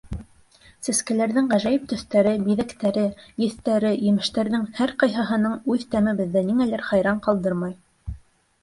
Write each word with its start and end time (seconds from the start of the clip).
Сәскәләрҙең 0.85 1.49
ғәжәйеп 1.51 1.85
төҫтәре, 1.91 2.31
биҙәктәре, 2.47 3.03
еҫтәре, 3.45 3.93
емештәрҙең 4.09 4.65
һәр 4.81 4.95
ҡайһыһының 5.05 5.63
үҙ 5.77 5.87
тәме 5.95 6.17
беҙҙе 6.25 6.47
ниңәлер 6.51 6.89
хайран 6.91 7.23
ҡалдырмай. 7.31 7.81